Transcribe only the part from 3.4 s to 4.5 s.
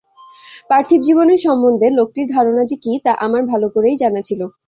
ভালো করেই জানা ছিল।